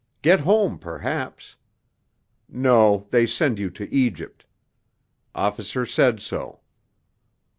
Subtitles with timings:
[0.23, 1.55] get home, perhaps...
[2.49, 4.47] no, they send you to Egypt...
[5.35, 6.61] officer said so....